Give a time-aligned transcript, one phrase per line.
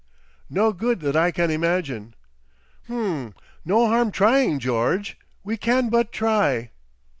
[0.49, 2.15] "No good that I can imagine."
[2.89, 3.35] "Oom!
[3.63, 5.15] No harm trying, George.
[5.43, 6.71] We can but try."